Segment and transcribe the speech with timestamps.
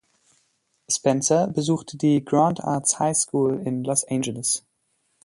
[0.89, 4.65] Spencer besuchte die Grand Arts High School in Los Angeles.